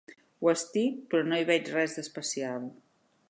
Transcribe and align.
Ho 0.43 0.47
estic, 0.53 0.97
però 1.11 1.27
no 1.27 1.39
hi 1.43 1.47
veig 1.51 1.71
res 1.75 1.95
d'especial. 1.99 2.69